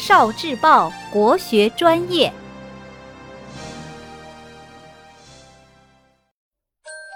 [0.00, 2.32] 少智报国学专业，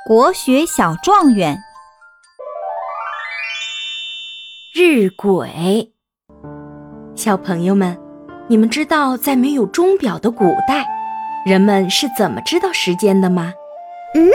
[0.07, 1.59] 国学小状元，
[4.75, 5.89] 日晷。
[7.17, 7.99] 小朋友们，
[8.49, 10.87] 你们知道在没有钟表的古代，
[11.47, 13.55] 人们是怎么知道时间的吗？
[14.15, 14.29] 嗯，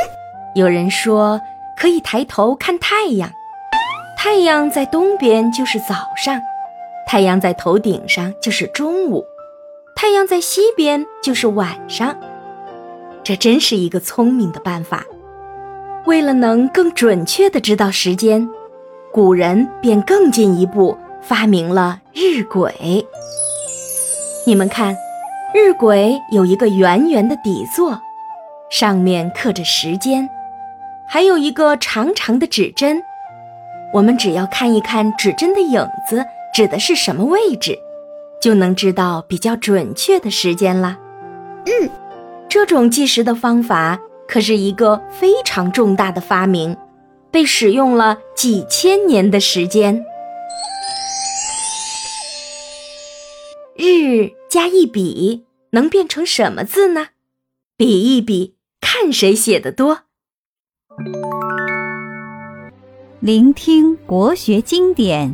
[0.56, 1.40] 有人说
[1.78, 3.32] 可以抬头看太阳，
[4.18, 6.42] 太阳在东边就是早上。
[7.12, 9.26] 太阳在头顶上就是中午，
[9.96, 12.16] 太阳在西边就是晚上。
[13.24, 15.04] 这真是一个聪明的办法。
[16.06, 18.48] 为了能更准确地知道时间，
[19.12, 23.04] 古人便更进一步发明了日晷。
[24.46, 24.96] 你们看，
[25.52, 28.00] 日晷有一个圆圆的底座，
[28.70, 30.30] 上面刻着时间，
[31.08, 33.02] 还有一个长长的指针。
[33.94, 36.24] 我们只要看一看指针的影子。
[36.60, 37.80] 指的是什么位置，
[38.42, 41.00] 就能知道比较准确的时间啦。
[41.66, 41.90] 嗯，
[42.50, 46.76] 这种计时的方法可是一个非常重大的发明，
[47.32, 50.04] 被使用了几千年的时间。
[53.78, 57.08] 日加一笔能变成什么字呢？
[57.78, 60.00] 比一比，看谁写的多。
[63.22, 65.34] 聆听国学经典。